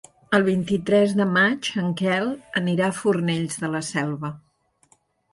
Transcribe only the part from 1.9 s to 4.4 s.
Quel anirà a Fornells de la Selva.